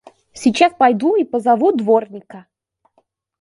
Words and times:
Сейчас 0.33 0.73
пойду 0.75 1.13
и 1.15 1.23
позову 1.23 1.71
дворника! 1.73 2.47